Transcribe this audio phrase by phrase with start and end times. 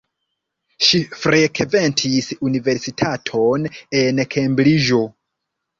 [0.87, 3.71] Ŝi frekventis universitaton
[4.03, 5.07] en Kembriĝo.